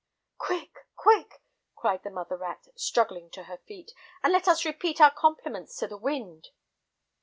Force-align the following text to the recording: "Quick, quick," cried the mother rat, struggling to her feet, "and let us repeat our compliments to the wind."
"Quick, 0.39 0.87
quick," 0.95 1.43
cried 1.75 2.01
the 2.01 2.09
mother 2.09 2.35
rat, 2.35 2.69
struggling 2.75 3.29
to 3.33 3.43
her 3.43 3.57
feet, 3.67 3.91
"and 4.23 4.33
let 4.33 4.47
us 4.47 4.65
repeat 4.65 4.99
our 4.99 5.11
compliments 5.13 5.77
to 5.77 5.85
the 5.85 5.95
wind." 5.95 6.47